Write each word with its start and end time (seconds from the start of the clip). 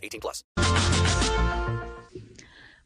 18 0.00 0.20
plus. 0.20 0.44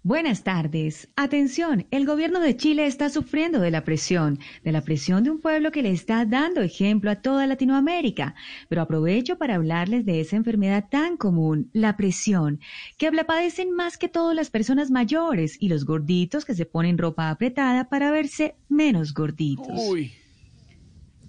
Buenas 0.07 0.43
tardes. 0.43 1.09
Atención, 1.17 1.87
el 1.91 2.05
gobierno 2.05 2.39
de 2.39 2.59
Chile 2.59 2.85
está 2.85 3.09
sufriendo 3.09 3.59
de 3.59 3.71
la 3.71 3.85
presión, 3.85 4.39
de 4.63 4.71
la 4.71 4.83
presión 4.83 5.25
de 5.25 5.31
un 5.31 5.41
pueblo 5.41 5.73
que 5.73 5.83
le 5.83 5.93
está 5.93 6.27
dando 6.27 6.61
ejemplo 6.61 7.11
a 7.11 7.23
toda 7.23 7.47
Latinoamérica. 7.47 8.35
Pero 8.69 8.83
aprovecho 8.83 9.39
para 9.39 9.55
hablarles 9.55 10.05
de 10.05 10.21
esa 10.21 10.37
enfermedad 10.37 10.91
tan 10.91 11.17
común, 11.17 11.71
la 11.73 11.97
presión, 11.97 12.61
que 12.99 13.11
la 13.13 13.25
padecen 13.25 13.71
más 13.71 13.97
que 13.97 14.11
todas 14.11 14.37
las 14.37 14.51
personas 14.51 14.91
mayores 14.91 15.57
y 15.59 15.71
los 15.71 15.87
gorditos 15.87 16.45
que 16.45 16.55
se 16.55 16.67
ponen 16.67 16.99
ropa 16.99 17.31
apretada 17.31 17.89
para 17.89 18.11
verse 18.11 18.57
menos 18.69 19.15
gorditos. 19.15 19.89
Uy. 19.89 20.13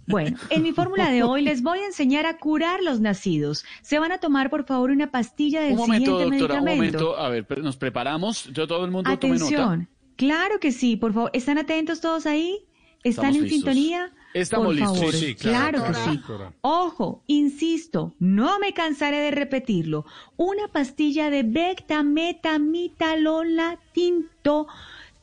Bueno, 0.08 0.38
en 0.50 0.62
mi 0.62 0.72
fórmula 0.72 1.10
de 1.10 1.24
hoy 1.24 1.42
les 1.42 1.64
voy 1.64 1.80
a 1.80 1.86
enseñar 1.86 2.26
a 2.26 2.38
curar 2.38 2.82
los 2.84 3.00
nacidos. 3.00 3.66
Se 3.82 3.98
van 4.00 4.12
a 4.12 4.20
tomar, 4.20 4.50
por 4.50 4.66
favor, 4.66 4.92
una 4.92 5.10
pastilla 5.12 5.62
del 5.62 5.74
Un 5.74 5.78
momento, 5.80 6.12
siguiente 6.20 6.38
doctora, 6.40 6.60
un 6.60 6.66
medicamento. 6.66 7.00
momento. 7.06 7.22
A 7.22 7.30
ver, 7.30 7.46
pero 7.48 7.64
nos 7.64 7.78
preparamos. 7.78 8.46
Yo 8.54 8.68
todo 8.68 8.86
el 8.86 8.92
mundo 8.92 9.10
tome 9.18 9.34
nota. 9.34 9.46
Atención. 9.46 9.90
Claro 10.16 10.60
que 10.60 10.72
sí, 10.72 10.96
por 10.96 11.14
favor. 11.14 11.30
¿Están 11.34 11.58
atentos 11.58 12.02
todos 12.02 12.26
ahí? 12.26 12.60
¿Están 13.04 13.32
Estamos 13.32 13.36
en 13.36 13.42
listos. 13.44 13.58
sintonía? 13.74 14.12
Estamos 14.34 14.66
por 14.68 14.76
listos. 14.76 14.98
favor. 14.98 15.14
Sí, 15.14 15.26
sí, 15.28 15.36
claro, 15.36 15.84
que 15.86 15.94
sí. 15.94 16.20
Ojo, 16.62 17.24
insisto, 17.28 18.16
no 18.20 18.60
me 18.60 18.74
cansaré 18.74 19.18
de 19.20 19.32
repetirlo. 19.32 20.06
Una 20.38 20.68
pastilla 20.68 21.30
de 21.30 21.44
bectametamidolona 21.44 23.80
tinto. 23.94 24.68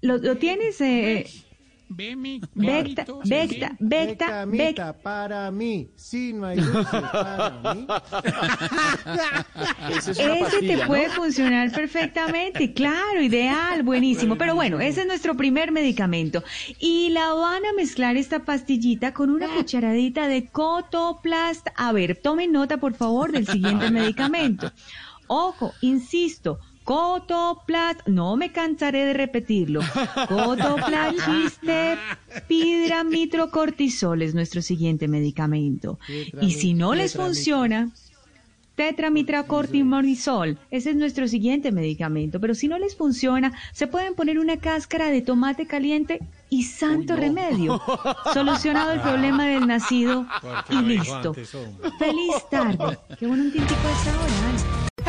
¿Lo, 0.00 0.18
lo 0.18 0.38
tienes? 0.38 0.80
Eh, 0.80 1.32
Becta, 1.88 2.48
becta, 2.54 3.04
becta, 3.24 3.76
becta. 3.78 3.80
Bectamita 4.26 4.92
para 4.94 5.50
mí. 5.50 5.90
Sí, 5.96 6.32
no 6.32 6.46
hay 6.46 6.56
dulce 6.56 7.00
para 7.00 7.74
mí. 7.74 7.86
Es 9.90 10.08
Ese 10.08 10.28
pastilla, 10.40 10.76
te 10.76 10.82
¿no? 10.82 10.86
puede 10.86 11.08
funcionar 11.10 11.70
perfectamente, 11.70 12.72
claro, 12.72 13.22
ideal, 13.22 13.82
buenísimo. 13.82 14.36
Pero 14.36 14.54
bueno, 14.54 14.80
ese 14.80 15.02
es 15.02 15.06
nuestro 15.06 15.36
primer 15.36 15.72
medicamento. 15.72 16.42
Y 16.78 17.10
la 17.10 17.32
van 17.34 17.64
a 17.64 17.72
mezclar 17.74 18.16
esta 18.16 18.44
pastillita 18.44 19.12
con 19.12 19.30
una 19.30 19.48
cucharadita 19.48 20.26
de 20.26 20.48
Cotoplast. 20.48 21.68
A 21.76 21.92
ver, 21.92 22.16
tomen 22.16 22.52
nota, 22.52 22.78
por 22.78 22.94
favor, 22.94 23.32
del 23.32 23.46
siguiente 23.46 23.90
medicamento. 23.90 24.72
Ojo, 25.26 25.72
insisto. 25.80 26.58
Cotoplast, 26.84 28.06
no 28.06 28.36
me 28.36 28.52
cansaré 28.52 29.06
de 29.06 29.14
repetirlo. 29.14 29.80
Cotoplast 30.28 31.18
chiste 31.24 31.96
pidramitrocortisol 32.46 34.22
es 34.22 34.34
nuestro 34.34 34.62
siguiente 34.62 35.08
medicamento. 35.08 35.98
Y 36.40 36.52
si 36.52 36.74
no 36.74 36.94
les 36.94 37.14
funciona, 37.14 37.90
Tetramitracortimortisol, 38.74 40.58
ese 40.72 40.90
es 40.90 40.96
nuestro 40.96 41.28
siguiente 41.28 41.70
medicamento, 41.70 42.40
pero 42.40 42.56
si 42.56 42.66
no 42.66 42.76
les 42.76 42.96
funciona, 42.96 43.52
se 43.72 43.86
pueden 43.86 44.16
poner 44.16 44.40
una 44.40 44.56
cáscara 44.56 45.10
de 45.10 45.22
tomate 45.22 45.66
caliente 45.66 46.18
y 46.50 46.64
santo 46.64 47.14
remedio. 47.14 47.80
Solucionado 48.34 48.90
el 48.90 49.00
problema 49.00 49.46
del 49.46 49.68
nacido 49.68 50.26
y 50.70 50.76
listo. 50.82 51.34
Feliz 51.34 52.34
tarde. 52.50 52.98
Qué 53.16 53.28
bueno 53.28 53.44
un 53.44 53.52
a 53.52 53.64
esta 53.64 54.10
hora. 54.20 54.53